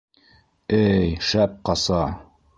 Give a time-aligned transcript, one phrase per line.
[0.77, 2.03] Эй шәп ҡаса!